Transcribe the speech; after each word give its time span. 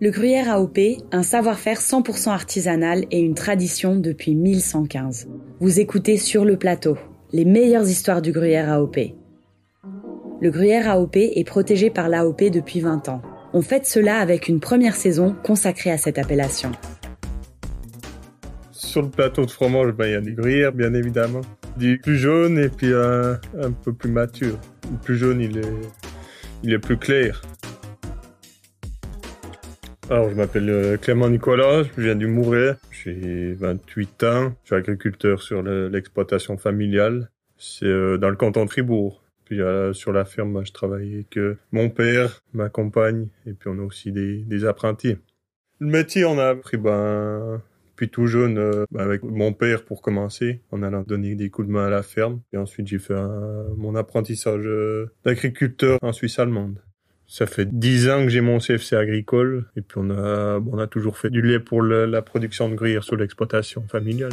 Le 0.00 0.12
gruyère 0.12 0.48
AOP, 0.48 0.78
un 1.10 1.24
savoir-faire 1.24 1.80
100% 1.80 2.30
artisanal 2.30 3.04
et 3.10 3.18
une 3.18 3.34
tradition 3.34 3.96
depuis 3.96 4.36
1115. 4.36 5.26
Vous 5.58 5.80
écoutez 5.80 6.18
Sur 6.18 6.44
le 6.44 6.56
plateau, 6.56 6.96
les 7.32 7.44
meilleures 7.44 7.88
histoires 7.88 8.22
du 8.22 8.30
gruyère 8.30 8.70
AOP. 8.70 8.96
Le 10.40 10.50
gruyère 10.52 10.88
AOP 10.88 11.16
est 11.16 11.44
protégé 11.44 11.90
par 11.90 12.08
l'AOP 12.08 12.44
depuis 12.44 12.78
20 12.78 13.08
ans. 13.08 13.22
On 13.52 13.60
fête 13.60 13.86
cela 13.86 14.18
avec 14.18 14.46
une 14.46 14.60
première 14.60 14.94
saison 14.94 15.34
consacrée 15.42 15.90
à 15.90 15.98
cette 15.98 16.18
appellation. 16.18 16.70
Sur 18.70 19.02
le 19.02 19.08
plateau 19.08 19.46
de 19.46 19.50
fromage, 19.50 19.90
ben, 19.94 20.06
il 20.06 20.12
y 20.12 20.14
a 20.14 20.20
du 20.20 20.34
gruyère, 20.34 20.70
bien 20.70 20.94
évidemment. 20.94 21.40
Du 21.76 21.98
plus 21.98 22.18
jaune 22.18 22.56
et 22.56 22.68
puis 22.68 22.92
un, 22.94 23.40
peu 23.82 23.92
plus 23.92 24.12
mature. 24.12 24.60
Le 24.92 24.98
plus 24.98 25.16
jaune, 25.16 25.40
il 25.40 25.60
il 26.62 26.72
est 26.72 26.78
plus 26.78 26.98
clair. 26.98 27.42
Alors, 30.10 30.30
je 30.30 30.34
m'appelle 30.34 30.70
euh, 30.70 30.96
Clément 30.96 31.28
Nicolas, 31.28 31.82
je 31.82 32.00
viens 32.00 32.14
du 32.14 32.26
Mouret, 32.26 32.76
j'ai 32.90 33.52
28 33.52 34.24
ans, 34.24 34.54
je 34.62 34.68
suis 34.68 34.74
agriculteur 34.74 35.42
sur 35.42 35.62
l'exploitation 35.62 36.56
familiale. 36.56 37.28
C'est 37.58 37.84
euh, 37.84 38.16
dans 38.16 38.30
le 38.30 38.36
canton 38.36 38.64
de 38.64 38.70
Fribourg. 38.70 39.22
Puis 39.44 39.60
euh, 39.60 39.92
sur 39.92 40.14
la 40.14 40.24
ferme, 40.24 40.64
je 40.64 40.72
travaille 40.72 41.12
avec 41.12 41.38
mon 41.72 41.90
père, 41.90 42.40
ma 42.54 42.70
compagne, 42.70 43.28
et 43.44 43.52
puis 43.52 43.68
on 43.68 43.78
a 43.78 43.82
aussi 43.82 44.10
des, 44.10 44.64
apprentis. 44.64 45.18
Le 45.78 45.88
métier, 45.88 46.24
on 46.24 46.38
a 46.38 46.48
appris 46.48 46.78
ben, 46.78 47.60
puis 47.94 48.08
tout 48.08 48.26
jeune 48.26 48.54
ben, 48.90 49.00
avec 49.02 49.22
mon 49.22 49.52
père 49.52 49.84
pour 49.84 50.00
commencer, 50.00 50.62
en 50.70 50.82
allant 50.82 51.02
donner 51.02 51.34
des 51.34 51.50
coups 51.50 51.68
de 51.68 51.72
main 51.72 51.86
à 51.86 51.90
la 51.90 52.02
ferme. 52.02 52.40
Et 52.54 52.56
ensuite, 52.56 52.86
j'ai 52.86 52.98
fait 52.98 53.14
mon 53.76 53.94
apprentissage 53.94 54.66
d'agriculteur 55.22 55.98
en 56.00 56.14
Suisse 56.14 56.38
allemande. 56.38 56.80
Ça 57.30 57.44
fait 57.44 57.68
dix 57.70 58.08
ans 58.08 58.22
que 58.22 58.30
j'ai 58.30 58.40
mon 58.40 58.58
CFC 58.58 58.96
agricole 58.96 59.66
et 59.76 59.82
puis 59.82 59.98
on 59.98 60.08
a, 60.08 60.58
on 60.58 60.78
a 60.78 60.86
toujours 60.86 61.18
fait 61.18 61.28
du 61.28 61.42
lait 61.42 61.60
pour 61.60 61.82
la 61.82 62.22
production 62.22 62.70
de 62.70 62.74
gruyère 62.74 63.04
sur 63.04 63.16
l'exploitation 63.16 63.84
familiale. 63.86 64.32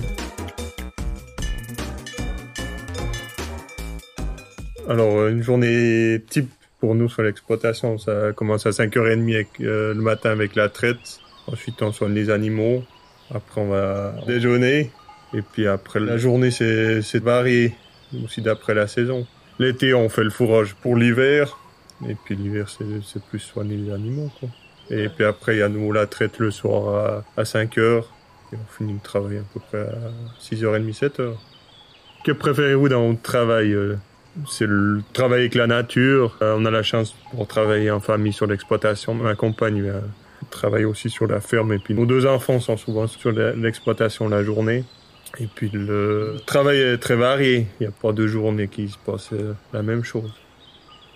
Alors 4.88 5.18
euh, 5.18 5.30
une 5.30 5.44
journée 5.44 6.24
type 6.30 6.50
pour 6.80 6.96
nous 6.96 7.10
sur 7.10 7.24
l'exploitation, 7.24 7.98
ça 7.98 8.32
commence 8.34 8.66
à 8.66 8.70
5h30 8.70 9.34
avec, 9.34 9.48
euh, 9.60 9.94
le 9.94 10.02
matin 10.02 10.30
avec 10.30 10.56
la 10.56 10.70
traite. 10.70 11.20
Ensuite 11.48 11.82
on 11.82 11.92
soigne 11.92 12.14
les 12.14 12.30
animaux. 12.30 12.82
Après 13.30 13.60
on 13.60 13.68
va 13.68 14.16
déjeuner. 14.26 14.90
Et 15.34 15.42
puis 15.42 15.68
après 15.68 16.00
la 16.00 16.18
journée 16.18 16.50
c'est 16.50 17.20
varié 17.20 17.74
aussi 18.24 18.42
d'après 18.42 18.74
la 18.74 18.88
saison. 18.88 19.28
L'été 19.60 19.94
on 19.94 20.08
fait 20.08 20.24
le 20.24 20.30
fourrage 20.30 20.76
pour 20.76 20.96
l'hiver. 20.96 21.58
Et 22.10 22.16
puis 22.16 22.36
l'hiver, 22.36 22.70
c'est 22.70 23.24
plus 23.24 23.40
soigner 23.40 23.78
les 23.78 23.92
animaux. 23.92 24.30
Et 24.90 25.10
puis 25.10 25.26
après, 25.26 25.56
il 25.56 25.60
y 25.60 25.64
a 25.64 25.70
nous 25.70 25.92
la 25.92 26.06
traite 26.06 26.40
le 26.40 26.52
soir 26.52 27.24
à, 27.38 27.42
à 27.42 27.46
5 27.46 27.78
heures. 27.78 28.14
Et 28.54 28.56
on 28.56 28.78
finit 28.78 28.94
le 28.94 29.00
travail 29.00 29.38
à 29.38 29.44
peu 29.54 29.60
près 29.60 29.82
à 29.82 30.12
6h30, 30.40 30.98
7h. 30.98 31.34
Que 32.24 32.32
préférez-vous 32.32 32.90
dans 32.90 33.08
votre 33.08 33.22
travail 33.22 33.74
euh? 33.74 33.96
C'est 34.50 34.68
le 34.68 35.02
travail 35.14 35.42
avec 35.42 35.56
la 35.56 35.66
nature. 35.66 36.38
Euh, 36.42 36.56
on 36.58 36.66
a 36.66 36.72
la 36.72 36.84
chance 36.84 37.16
pour 37.32 37.48
travailler 37.48 37.90
en 37.90 38.02
famille 38.02 38.34
sur 38.34 38.48
l'exploitation. 38.48 39.14
Ma 39.14 39.34
compagne 39.34 39.82
euh, 39.82 40.02
travaille 40.50 40.86
aussi 40.86 41.10
sur 41.10 41.26
la 41.26 41.40
ferme. 41.40 41.72
Et 41.74 41.80
puis 41.80 41.94
nos 41.94 42.06
deux 42.06 42.26
enfants 42.26 42.60
sont 42.60 42.78
souvent 42.78 43.08
sur 43.08 43.32
l'exploitation 43.32 44.28
la 44.28 44.44
journée. 44.44 44.84
Et 45.40 45.48
puis 45.48 45.70
le 45.74 46.36
travail 46.46 46.80
est 46.80 46.98
très 46.98 47.16
varié. 47.16 47.68
Il 47.80 47.84
n'y 47.84 47.88
a 47.88 47.92
pas 47.92 48.12
de 48.12 48.28
journée 48.28 48.68
qui 48.68 48.90
se 48.90 48.98
passe 48.98 49.30
la 49.74 49.82
même 49.82 50.04
chose 50.04 50.32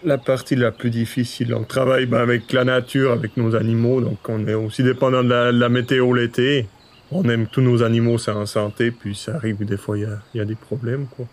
la 0.03 0.17
partie 0.17 0.55
la 0.55 0.72
plus 0.72 0.89
difficile. 0.89 1.53
On 1.53 1.64
travaille 1.64 2.05
ben, 2.05 2.19
avec 2.19 2.52
la 2.53 2.64
nature, 2.64 3.11
avec 3.11 3.38
nos 3.38 3.55
animaux, 3.55 4.02
donc 4.02 4.17
on 4.28 4.47
est 4.47 4.53
aussi 4.53 4.83
dépendant 4.83 5.23
de 5.23 5.30
la, 5.52 5.69
météo 5.69 6.14
l'été. 6.14 6.67
On 7.11 7.23
aime 7.28 7.47
tous 7.47 7.61
nos 7.61 7.81
animaux, 7.83 8.17
c'est 8.17 8.31
en 8.31 8.45
santé, 8.45 8.91
puis 8.91 9.16
ça 9.16 9.36
arrive 9.36 9.64
des 9.66 9.78
fois, 9.78 9.97
il 9.97 10.08
y 10.36 10.39
a, 10.39 10.45
des 10.45 10.56
problèmes. 10.56 11.08
Quoi. 11.08 11.25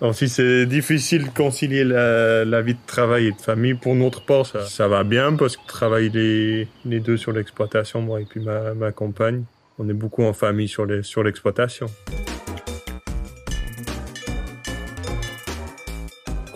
Alors 0.00 0.14
si 0.14 0.28
c'est 0.28 0.66
difficile 0.66 1.24
de 1.24 1.30
concilier 1.30 1.82
la, 1.82 2.62
vie 2.62 2.74
de 2.74 2.86
travail 2.86 3.28
et 3.28 3.32
de 3.32 3.40
famille, 3.40 3.74
pour 3.74 3.94
notre 3.94 4.24
part, 4.24 4.46
ça, 4.46 4.88
va 4.88 5.04
bien, 5.04 5.34
parce 5.34 5.56
que 5.56 5.66
travaille 5.66 6.10
les, 6.10 6.68
deux 7.00 7.16
sur 7.16 7.32
l'exploitation, 7.32 8.02
moi 8.02 8.20
et 8.20 8.24
puis 8.24 8.40
ma, 8.40 8.92
compagne. 8.92 9.44
On 9.78 9.88
est 9.88 9.94
beaucoup 9.94 10.24
en 10.24 10.32
famille 10.32 10.68
sur 10.68 10.86
l'exploitation. 10.86 11.86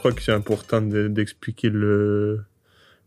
Crois 0.01 0.13
que 0.13 0.23
c'est 0.23 0.33
important 0.33 0.81
d'expliquer 0.81 1.69
le, 1.69 2.41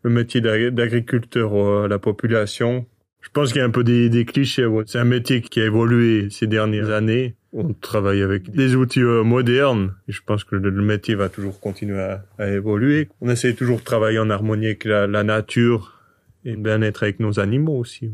métier 0.05 0.41
d'agriculteur 0.41 1.83
à 1.83 1.87
la 1.87 1.97
population. 1.97 2.85
Je 3.21 3.29
pense 3.29 3.51
qu'il 3.51 3.59
y 3.59 3.61
a 3.61 3.65
un 3.65 3.71
peu 3.71 3.83
des, 3.83 4.25
clichés. 4.25 4.67
C'est 4.85 4.99
un 4.99 5.05
métier 5.05 5.41
qui 5.41 5.59
a 5.59 5.65
évolué 5.65 6.27
ces 6.29 6.45
dernières 6.45 6.91
années. 6.91 7.35
On 7.51 7.73
travaille 7.73 8.21
avec 8.21 8.51
des 8.51 8.75
outils 8.75 9.01
euh, 9.01 9.23
modernes. 9.23 9.93
Je 10.07 10.19
pense 10.25 10.43
que 10.43 10.55
le, 10.55 10.71
métier 10.71 11.15
va 11.15 11.29
toujours 11.29 11.59
continuer 11.59 11.99
à, 12.37 12.51
évoluer. 12.51 13.09
On 13.21 13.29
essaie 13.29 13.53
toujours 13.53 13.79
de 13.79 13.83
travailler 13.83 14.19
en 14.19 14.29
harmonie 14.29 14.67
avec 14.67 14.85
la, 14.85 15.07
nature 15.23 15.99
et 16.45 16.55
bien 16.55 16.81
être 16.81 17.03
avec 17.03 17.19
nos 17.19 17.39
animaux 17.39 17.77
aussi. 17.77 18.11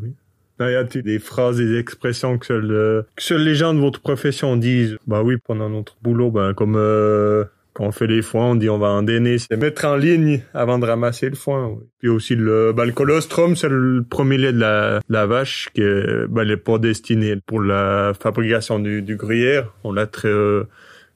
Il 0.62 0.72
y 0.72 0.76
a 0.76 0.84
des 0.84 1.20
phrases, 1.20 1.58
des 1.58 1.78
expressions 1.78 2.38
euh, 2.52 3.04
que 3.16 3.24
seuls 3.24 3.44
les 3.44 3.56
gens 3.56 3.74
de 3.74 3.80
votre 3.80 4.02
profession 4.02 4.58
disent? 4.58 4.98
Bah 5.08 5.22
oui, 5.24 5.38
pendant 5.38 5.70
notre 5.70 5.96
boulot, 6.02 6.32
ben 6.32 6.54
comme 6.54 6.76
euh, 6.76 7.46
quand 7.74 7.86
on 7.86 7.92
fait 7.92 8.08
les 8.08 8.22
foins, 8.22 8.52
on 8.52 8.56
dit 8.56 8.70
on 8.70 8.78
va 8.78 8.90
en 8.90 9.04
déner, 9.04 9.38
c'est 9.38 9.56
mettre 9.56 9.86
en 9.86 9.96
ligne 9.96 10.42
avant 10.54 10.80
de 10.80 10.86
ramasser 10.86 11.30
le 11.30 11.36
foin. 11.36 11.78
Puis 12.00 12.10
aussi 12.10 12.36
le, 12.36 12.74
bah, 12.74 12.86
le 12.86 12.92
colostrum, 12.92 13.56
c'est 13.56 13.70
le 13.70 14.04
premier 14.04 14.38
lait 14.38 14.54
de 14.54 14.60
la, 14.60 15.26
vache 15.26 15.70
qui 15.74 15.82
est, 15.82 16.28
bah, 16.28 16.44
est 16.44 16.58
pas 16.58 16.78
destiné 16.78 17.36
pour 17.46 17.62
la 17.62 18.14
fabrication 18.20 18.80
du, 18.80 19.16
gruyère. 19.16 19.72
On 19.84 19.92
l'a 19.92 20.08
très 20.08 20.30
euh, 20.30 20.64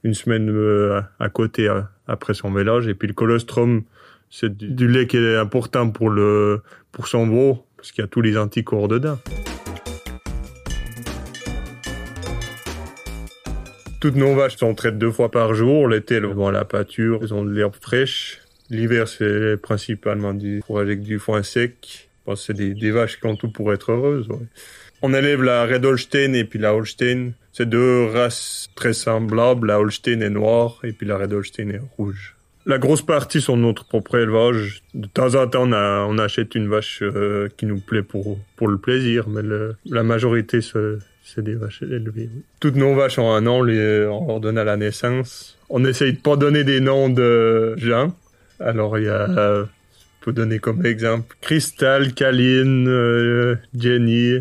une 0.03 0.13
semaine 0.13 0.50
euh, 0.50 1.02
à 1.19 1.30
côté 1.30 1.68
euh, 1.68 1.81
après 2.08 2.34
son 2.34 2.50
mélange. 2.50 2.88
Et 2.88 2.94
puis 2.94 3.08
le 3.08 3.13
colostrum, 3.13 3.84
c'est 4.30 4.56
du, 4.56 4.69
du, 4.69 4.88
lait 4.88 5.08
qui 5.08 5.18
est 5.18 5.36
important 5.38 5.90
pour 5.90 6.09
le 6.09 6.62
pour 6.92 7.08
son 7.08 7.28
veau 7.28 7.66
parce 7.78 7.92
qu'il 7.92 8.02
y 8.02 8.06
a 8.06 8.08
tous 8.08 8.22
les 8.22 8.38
anticorps 8.38 8.88
dedans. 8.88 9.19
Toutes 14.03 14.18
nos 14.18 14.36
vaches 14.36 14.58
sont 14.58 14.75
traites 14.75 14.97
deux 14.97 15.12
fois 15.12 15.31
par 15.31 15.53
jour. 15.53 15.88
L'été, 15.88 16.16
elles 16.16 16.25
vont 16.25 16.47
à 16.47 16.52
la 16.52 16.66
pâture, 16.66 17.19
elles 17.22 17.34
ont 17.34 17.46
de 17.46 17.52
l'herbe 17.52 17.75
fraîche. 17.80 18.41
L'hiver, 18.69 19.08
c'est 19.08 19.56
principalement 19.56 20.34
du 20.34 20.62
fourrage 20.68 20.88
avec 20.88 21.03
du 21.03 21.19
foin 21.19 21.41
sec. 21.41 22.09
C'est 22.36 22.53
des, 22.53 22.92
vaches 22.92 23.18
qui 23.22 23.28
ont 23.28 23.38
tout 23.38 23.50
pour 23.50 23.72
être 23.72 23.94
heureuses. 23.94 24.28
On 25.02 25.13
élève 25.13 25.42
la 25.42 25.66
Red 25.66 25.86
Holstein 25.86 26.34
et 26.34 26.44
puis 26.44 26.59
la 26.59 26.75
Holstein. 26.75 27.31
C'est 27.53 27.69
deux 27.69 28.08
races 28.08 28.68
très 28.75 28.92
semblables. 28.92 29.68
La 29.68 29.80
Holstein 29.80 30.19
est 30.19 30.30
noire 30.30 30.80
et 30.84 30.92
puis 30.92 31.08
la 31.08 31.18
Red 31.18 31.31
Holstein 31.31 31.69
est 31.69 31.81
rouge. 31.96 32.36
La 32.66 32.80
grosse 32.80 33.03
partie 33.03 33.40
sont 33.40 33.56
notre 33.56 33.86
propre 33.86 34.16
élevage. 34.16 34.84
De 34.94 35.08
temps 35.08 35.36
en 35.36 35.47
temps, 35.47 35.72
on, 35.72 36.18
achète 36.18 36.56
une 36.56 36.68
vache 36.68 37.00
euh, 37.03 37.47
qui 37.56 37.66
nous 37.66 37.80
plaît 37.80 38.03
pour, 38.03 38.38
le 38.59 38.78
plaisir, 38.78 39.30
mais 39.30 39.44
la 39.86 40.03
majorité, 40.03 40.59
c'est 40.59 40.97
des 41.38 41.56
vaches 41.56 41.82
élevées. 41.82 42.30
Toutes 42.60 42.76
nos 42.76 42.96
vaches 42.96 43.18
ont 43.18 43.32
un 43.32 43.42
nom, 43.42 43.60
on 43.60 44.28
leur 44.28 44.40
donne 44.40 44.58
à 44.58 44.64
la 44.64 44.78
naissance. 44.78 45.58
On 45.70 45.84
essaye 45.86 46.14
de 46.14 46.20
pas 46.20 46.36
donner 46.36 46.64
des 46.64 46.80
noms 46.80 47.10
de 47.10 47.76
gens. 47.78 48.16
Alors 48.60 48.98
il 48.98 49.06
y 49.06 49.10
a, 49.10 49.28
je 49.28 49.66
peux 50.22 50.34
donner 50.34 50.60
comme 50.60 50.86
exemple, 50.86 51.36
Crystal, 51.42 52.14
Kaline, 52.14 52.88
euh, 52.88 53.56
Jenny. 53.78 54.40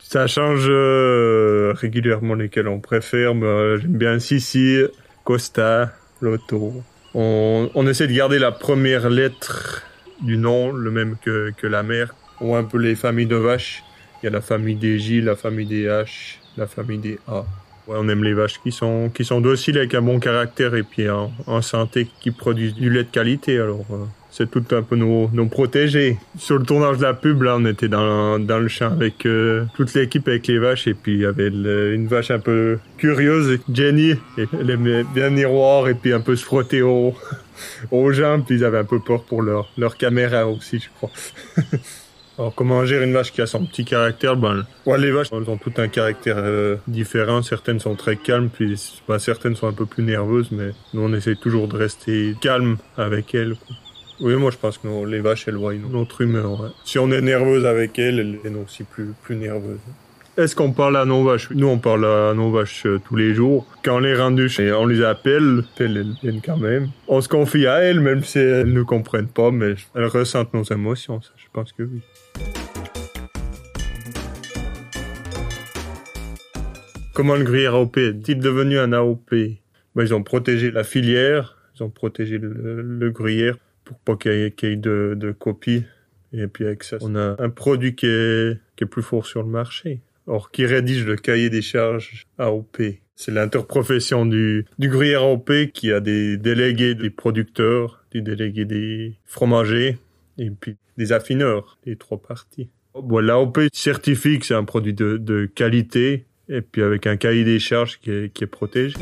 Ça 0.00 0.26
change 0.26 0.66
euh, 0.68 1.72
régulièrement 1.76 2.34
lesquels 2.34 2.68
on 2.68 2.80
préfère, 2.80 3.32
euh, 3.42 3.78
j'aime 3.78 3.98
bien 3.98 4.18
Sissi, 4.18 4.82
Costa, 5.24 5.92
Lotto. 6.20 6.82
On, 7.14 7.70
on 7.74 7.86
essaie 7.86 8.06
de 8.06 8.14
garder 8.14 8.38
la 8.38 8.52
première 8.52 9.10
lettre 9.10 9.82
du 10.22 10.36
nom, 10.36 10.72
le 10.72 10.90
même 10.90 11.16
que, 11.22 11.52
que 11.56 11.66
la 11.66 11.82
mère, 11.82 12.14
ou 12.40 12.54
un 12.54 12.64
peu 12.64 12.78
les 12.78 12.94
familles 12.94 13.26
de 13.26 13.36
vaches. 13.36 13.84
Il 14.22 14.26
y 14.26 14.28
a 14.28 14.30
la 14.30 14.40
famille 14.40 14.76
des 14.76 14.98
J, 14.98 15.20
la 15.20 15.36
famille 15.36 15.66
des 15.66 15.86
H, 15.86 16.36
la 16.56 16.66
famille 16.66 16.98
des 16.98 17.18
A. 17.28 17.44
Ouais, 17.86 17.96
on 17.98 18.08
aime 18.08 18.24
les 18.24 18.34
vaches 18.34 18.60
qui 18.62 18.72
sont 18.72 19.10
qui 19.14 19.24
sont 19.24 19.40
dociles 19.40 19.78
avec 19.78 19.94
un 19.94 20.02
bon 20.02 20.18
caractère 20.18 20.74
et 20.74 20.82
puis 20.82 21.08
en 21.08 21.62
santé 21.62 22.06
qui 22.20 22.30
produisent 22.30 22.74
du 22.74 22.90
lait 22.90 23.04
de 23.04 23.10
qualité. 23.10 23.58
Alors 23.58 23.86
euh, 23.90 24.04
c'est 24.30 24.50
tout 24.50 24.64
un 24.72 24.82
peu 24.82 24.96
nos, 24.96 25.28
nos 25.32 25.46
protégés. 25.46 26.18
Sur 26.38 26.58
le 26.58 26.64
tournage 26.64 26.98
de 26.98 27.02
la 27.02 27.14
pub, 27.14 27.42
là, 27.42 27.56
on 27.58 27.64
était 27.64 27.88
dans, 27.88 28.38
dans 28.38 28.58
le 28.58 28.68
champ 28.68 28.92
avec 28.92 29.24
euh, 29.26 29.64
toute 29.74 29.94
l'équipe 29.94 30.26
avec 30.28 30.46
les 30.46 30.58
vaches 30.58 30.86
et 30.86 30.94
puis 30.94 31.14
il 31.14 31.20
y 31.20 31.26
avait 31.26 31.48
une 31.48 32.06
vache 32.06 32.30
un 32.30 32.38
peu 32.38 32.78
curieuse, 32.98 33.58
Jenny. 33.72 34.10
Et 34.36 34.46
elle 34.60 34.70
aimait 34.70 35.04
bien 35.04 35.30
miroir 35.30 35.88
et 35.88 35.94
puis 35.94 36.12
un 36.12 36.20
peu 36.20 36.36
se 36.36 36.44
frotter 36.44 36.82
aux, 36.82 37.14
aux 37.90 38.12
gens. 38.12 38.40
Puis 38.40 38.56
ils 38.56 38.64
avaient 38.64 38.78
un 38.78 38.84
peu 38.84 39.00
peur 39.00 39.24
pour 39.24 39.42
leur, 39.42 39.70
leur 39.78 39.96
caméra 39.96 40.46
aussi, 40.46 40.78
je 40.78 40.88
crois. 40.96 41.10
Alors 42.38 42.54
comment 42.54 42.84
gérer 42.84 43.04
une 43.04 43.12
vache 43.12 43.32
qui 43.32 43.40
a 43.40 43.46
son 43.46 43.66
petit 43.66 43.84
caractère? 43.84 44.36
Ben, 44.36 44.64
ouais, 44.86 44.96
Les 44.96 45.10
vaches 45.10 45.30
elles 45.32 45.50
ont 45.50 45.56
tout 45.56 45.72
un 45.78 45.88
caractère 45.88 46.36
euh, 46.38 46.76
différent. 46.86 47.42
Certaines 47.42 47.80
sont 47.80 47.96
très 47.96 48.16
calmes, 48.16 48.48
puis 48.48 48.80
ben, 49.08 49.18
certaines 49.18 49.56
sont 49.56 49.66
un 49.66 49.72
peu 49.72 49.86
plus 49.86 50.04
nerveuses, 50.04 50.52
mais 50.52 50.70
nous 50.94 51.02
on 51.02 51.12
essaie 51.14 51.34
toujours 51.34 51.66
de 51.66 51.76
rester 51.76 52.36
calme 52.40 52.76
avec 52.96 53.34
elles. 53.34 53.56
Quoi. 53.56 53.76
Oui, 54.20 54.36
moi 54.36 54.52
je 54.52 54.56
pense 54.56 54.78
que 54.78 55.06
les 55.06 55.20
vaches, 55.20 55.48
elles 55.48 55.56
voient 55.56 55.74
notre 55.74 56.20
humeur. 56.20 56.72
Si 56.84 57.00
on 57.00 57.10
est 57.10 57.20
nerveuse 57.20 57.66
avec 57.66 57.98
elles, 57.98 58.38
elles 58.44 58.52
sont 58.52 58.60
aussi 58.60 58.84
plus, 58.84 59.14
plus 59.22 59.34
nerveuses. 59.34 59.78
Est-ce 60.38 60.54
qu'on 60.54 60.70
parle 60.70 60.96
à 60.96 61.04
nos 61.04 61.24
vaches? 61.24 61.50
Nous, 61.50 61.66
on 61.66 61.78
parle 61.78 62.04
à 62.04 62.32
nos 62.32 62.52
vaches 62.52 62.86
euh, 62.86 63.00
tous 63.04 63.16
les 63.16 63.34
jours. 63.34 63.66
Quand 63.82 63.96
on 63.96 63.98
les 63.98 64.14
rend 64.14 64.36
et 64.36 64.72
on 64.72 64.86
les 64.86 65.02
appelle, 65.02 65.64
elles 65.80 66.14
viennent 66.22 66.40
quand 66.40 66.56
même. 66.56 66.90
On 67.08 67.20
se 67.20 67.28
confie 67.28 67.66
à 67.66 67.80
elles, 67.80 67.98
même 67.98 68.22
si 68.22 68.38
elles 68.38 68.72
ne 68.72 68.82
comprennent 68.84 69.26
pas, 69.26 69.50
mais 69.50 69.74
elles 69.96 70.06
ressentent 70.06 70.54
nos 70.54 70.62
émotions, 70.62 71.20
ça, 71.20 71.30
je 71.36 71.46
pense 71.52 71.72
que 71.72 71.82
oui. 71.82 72.02
Comment 77.14 77.34
le 77.34 77.42
gruyère 77.42 77.74
AOP 77.74 77.96
est-il 77.96 78.38
devenu 78.38 78.78
un 78.78 78.92
AOP 78.92 79.30
ben, 79.32 80.04
Ils 80.04 80.14
ont 80.14 80.22
protégé 80.22 80.70
la 80.70 80.84
filière, 80.84 81.56
ils 81.74 81.82
ont 81.82 81.90
protégé 81.90 82.38
le, 82.40 83.10
gruyère 83.10 83.56
pour 83.84 83.98
pas 83.98 84.14
qu'il 84.14 84.32
y 84.32 84.66
ait, 84.66 84.76
de, 84.76 85.14
de 85.16 85.32
copies. 85.32 85.82
Et 86.32 86.46
puis 86.46 86.64
avec 86.64 86.84
ça, 86.84 86.98
on 87.00 87.16
a 87.16 87.34
un 87.40 87.50
produit 87.50 87.96
qui 87.96 88.06
est 88.06 88.86
plus 88.88 89.02
fort 89.02 89.26
sur 89.26 89.42
le 89.42 89.48
marché. 89.48 90.00
Or, 90.30 90.50
qui 90.50 90.66
rédige 90.66 91.06
le 91.06 91.16
cahier 91.16 91.48
des 91.48 91.62
charges 91.62 92.26
AOP 92.36 92.82
C'est 93.16 93.30
l'interprofession 93.30 94.26
du, 94.26 94.66
du 94.78 94.90
gruyère 94.90 95.22
AOP 95.22 95.50
qui 95.72 95.90
a 95.90 96.00
des 96.00 96.36
délégués 96.36 96.94
des 96.94 97.08
producteurs, 97.08 98.04
des 98.12 98.20
délégués 98.20 98.66
des 98.66 99.16
fromagers 99.24 99.96
et 100.36 100.50
puis 100.50 100.76
des 100.98 101.12
affineurs, 101.12 101.78
les 101.86 101.96
trois 101.96 102.20
parties. 102.20 102.68
Bon, 102.92 103.20
L'AOP 103.20 103.58
certifie 103.72 104.38
que 104.38 104.44
c'est 104.44 104.54
un 104.54 104.64
produit 104.64 104.92
de, 104.92 105.16
de, 105.16 105.46
qualité 105.46 106.26
et 106.50 106.60
puis 106.60 106.82
avec 106.82 107.06
un 107.06 107.16
cahier 107.16 107.44
des 107.44 107.58
charges 107.58 107.98
qui 107.98 108.10
est, 108.10 108.30
qui 108.30 108.44
est 108.44 108.48
protégé. 108.48 108.98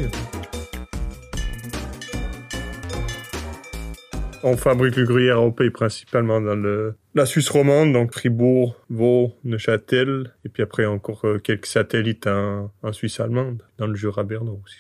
On 4.45 4.57
fabrique 4.57 4.95
le 4.95 5.07
gruyère 5.07 5.41
pays 5.53 5.71
principalement 5.71 6.41
dans 6.41 6.55
le, 6.55 6.95
la 7.17 7.25
Suisse 7.25 7.49
romande, 7.49 7.95
donc 7.95 8.13
Fribourg, 8.13 8.77
Vaud, 8.91 9.33
Neuchâtel, 9.43 10.35
et 10.45 10.51
puis 10.51 10.63
après 10.63 10.85
encore 10.85 11.25
euh, 11.25 11.39
quelques 11.39 11.65
satellites 11.65 12.27
en, 12.27 12.71
en 12.83 12.93
Suisse 12.93 13.21
allemande, 13.21 13.63
dans 13.79 13.87
le 13.87 13.95
Jura 13.95 14.23
bernois 14.23 14.59
aussi. 14.63 14.77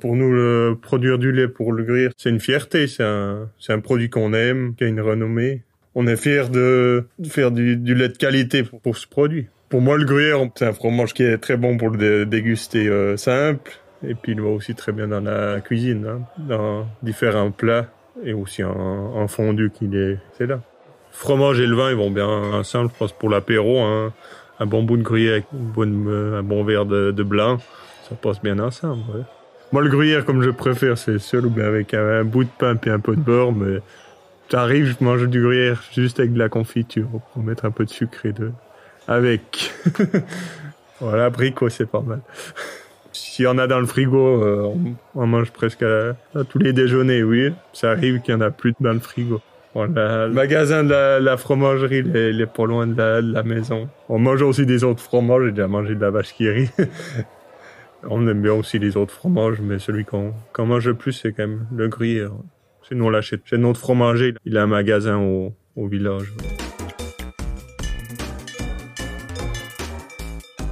Pour 0.00 0.16
nous, 0.16 0.32
le, 0.32 0.76
produire 0.80 1.18
du 1.18 1.30
lait 1.30 1.48
pour 1.48 1.72
le 1.72 1.84
gruyère, 1.84 2.10
c'est 2.16 2.30
une 2.30 2.40
fierté, 2.40 2.88
c'est 2.88 3.04
un, 3.04 3.48
un 3.68 3.78
produit 3.80 4.10
qu'on 4.10 4.32
aime, 4.32 4.74
qui 4.76 4.84
a 4.84 4.88
une 4.88 5.00
renommée. 5.00 5.62
On 5.94 6.06
est 6.08 6.16
fiers 6.16 6.48
de, 6.50 7.06
faire 7.28 7.52
du, 7.52 7.76
lait 7.76 8.08
de 8.08 8.16
qualité 8.16 8.64
pour, 8.64 8.96
ce 8.96 9.06
produit. 9.06 9.46
Pour 9.68 9.80
moi, 9.80 9.98
le 9.98 10.04
gruyère, 10.04 10.38
c'est 10.56 10.66
un 10.66 10.72
fromage 10.72 11.14
qui 11.14 11.22
est 11.22 11.38
très 11.38 11.56
bon 11.56 11.76
pour 11.76 11.90
le 11.90 12.26
déguster 12.26 12.88
euh, 12.88 13.16
simple, 13.16 13.72
et 14.04 14.14
puis 14.16 14.32
il 14.32 14.40
va 14.40 14.48
aussi 14.48 14.74
très 14.74 14.90
bien 14.90 15.06
dans 15.06 15.20
la 15.20 15.60
cuisine, 15.60 16.06
hein, 16.06 16.22
dans 16.38 16.88
différents 17.02 17.52
plats 17.52 17.88
et 18.24 18.32
aussi 18.32 18.62
un, 18.62 18.70
un 18.70 19.28
fondu 19.28 19.70
qui 19.70 19.86
est, 19.96 20.18
là. 20.40 20.60
Fromage 21.12 21.60
et 21.60 21.66
le 21.66 21.76
vin, 21.76 21.90
ils 21.90 21.96
vont 21.96 22.10
bien 22.10 22.26
ensemble, 22.26 22.90
je 22.92 22.98
pense, 22.98 23.12
pour 23.12 23.28
l'apéro. 23.28 23.80
Hein. 23.80 24.12
Un 24.58 24.66
bon 24.66 24.82
bout 24.82 24.96
de 24.96 25.02
gruyère 25.02 25.34
avec 25.34 25.46
euh, 25.78 26.38
un 26.38 26.42
bon 26.42 26.64
verre 26.64 26.86
de, 26.86 27.22
blanc, 27.22 27.58
ça 28.08 28.14
passe 28.14 28.40
bien 28.42 28.58
ensemble. 28.58 29.02
Ouais. 29.14 29.22
Moi, 29.72 29.82
le 29.82 29.88
gruyère, 29.88 30.24
comme 30.24 30.42
je 30.42 30.50
préfère, 30.50 30.98
c'est 30.98 31.18
seul 31.18 31.46
ou 31.46 31.50
bien 31.50 31.64
avec 31.64 31.94
un, 31.94 32.24
bout 32.24 32.44
de 32.44 32.50
pain 32.58 32.76
et 32.84 32.90
un 32.90 33.00
peu 33.00 33.16
de 33.16 33.20
beurre, 33.20 33.52
mais 33.52 33.78
ça 34.50 34.62
arrive, 34.62 34.86
je 34.86 35.04
mange 35.04 35.26
du 35.28 35.42
gruyère 35.42 35.82
juste 35.92 36.20
avec 36.20 36.32
de 36.34 36.38
la 36.38 36.48
confiture 36.48 37.08
pour 37.32 37.42
mettre 37.42 37.64
un 37.64 37.70
peu 37.70 37.84
de 37.84 37.90
sucre 37.90 38.26
et 38.26 38.32
de... 38.32 38.50
avec. 39.08 39.72
voilà, 41.00 41.26
abricot, 41.26 41.70
c'est 41.70 41.90
pas 41.90 42.02
mal. 42.02 42.20
S'il 43.12 43.44
y 43.44 43.48
en 43.48 43.58
a 43.58 43.66
dans 43.66 43.80
le 43.80 43.86
frigo, 43.86 44.42
euh, 44.42 44.74
on, 45.14 45.26
mange 45.26 45.50
presque 45.50 45.82
à, 45.82 46.14
tous 46.48 46.58
les 46.58 46.72
déjeuners, 46.72 47.22
oui. 47.22 47.52
Ça 47.72 47.90
arrive 47.90 48.20
qu'il 48.20 48.34
y 48.34 48.36
en 48.36 48.40
a 48.40 48.50
plus 48.50 48.74
dans 48.80 48.92
le 48.92 49.00
frigo. 49.00 49.40
Le 49.74 50.28
magasin 50.28 50.84
de 50.84 51.18
la, 51.22 51.36
fromagerie, 51.36 51.98
il 52.04 52.40
est, 52.40 52.46
pas 52.46 52.66
loin 52.66 52.86
de 52.86 52.96
la, 52.96 53.42
maison. 53.42 53.88
On 54.08 54.18
mange 54.18 54.42
aussi 54.42 54.66
des 54.66 54.84
autres 54.84 55.02
fromages. 55.02 55.44
J'ai 55.46 55.52
déjà 55.52 55.68
mangé 55.68 55.94
de 55.94 56.00
la 56.00 56.10
vache 56.10 56.34
qui 56.34 56.48
rit. 56.48 56.70
on 58.08 58.26
aime 58.28 58.42
bien 58.42 58.52
aussi 58.52 58.78
les 58.78 58.96
autres 58.96 59.12
fromages, 59.12 59.60
mais 59.60 59.78
celui 59.78 60.04
qu'on 60.04 60.34
mange 60.58 60.86
le 60.86 60.94
plus, 60.94 61.12
c'est 61.12 61.32
quand 61.32 61.46
même 61.46 61.66
le 61.74 61.88
gruyère. 61.88 62.32
Sinon, 62.86 63.06
on 63.06 63.10
l'achète 63.10 63.42
chez 63.44 63.58
notre 63.58 63.80
fromager. 63.80 64.34
Il 64.44 64.58
a 64.58 64.62
un 64.62 64.66
magasin 64.66 65.18
au, 65.18 65.54
au 65.76 65.86
village. 65.86 66.32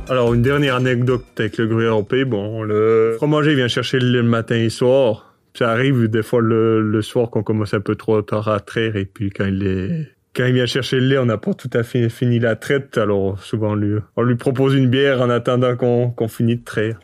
Alors, 0.09 0.35
une 0.35 0.43
dernière 0.43 0.75
anecdote 0.75 1.25
avec 1.39 1.57
le 1.57 1.69
gruyère 1.69 1.97
au 1.97 2.03
pays. 2.03 2.25
Bon, 2.25 2.63
le 2.63 3.15
fromager 3.17 3.55
vient 3.55 3.69
chercher 3.69 4.01
le 4.01 4.23
matin 4.25 4.57
et 4.57 4.69
soir. 4.69 5.30
Ça 5.55 5.71
arrive 5.71 6.09
des 6.09 6.23
fois 6.23 6.41
le, 6.41 7.03
soir 7.03 7.31
qu'on 7.31 7.43
commence 7.43 7.75
un 7.75 7.81
peu 7.81 7.97
trop 7.97 8.23
tard 8.23 8.49
à 8.49 8.61
traire 8.61 8.97
et 8.97 9.05
puis 9.05 9.31
quand 9.31 9.47
il 9.47 9.67
est 9.67 10.09
il 10.39 10.55
vient 10.55 10.67
chercher 10.67 11.01
le 11.01 11.07
lait, 11.07 11.19
on 11.19 11.27
n'a 11.27 11.37
pas 11.37 11.55
tout 11.55 11.71
à 11.75 11.83
fait 11.83 12.09
fini 12.09 12.39
la 12.39 12.57
traite, 12.57 12.97
alors 12.97 13.39
souvent 13.43 13.73
on 13.73 13.75
lui, 13.75 13.99
on 14.17 14.23
lui 14.23 14.37
propose 14.37 14.75
une 14.75 14.89
bière 14.89 15.21
en 15.21 15.29
attendant 15.29 15.77
qu'on 15.77 16.11
qu'on 16.11 16.29
finisse 16.29 16.61
de 16.61 16.65
traire. 16.65 17.01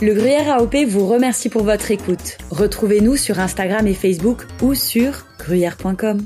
Le 0.00 0.14
Gruyère 0.14 0.48
AOP 0.48 0.76
vous 0.86 1.06
remercie 1.06 1.48
pour 1.48 1.64
votre 1.64 1.90
écoute. 1.90 2.38
Retrouvez-nous 2.50 3.16
sur 3.16 3.40
Instagram 3.40 3.86
et 3.86 3.94
Facebook 3.94 4.46
ou 4.62 4.74
sur 4.74 5.24
gruyère.com. 5.40 6.20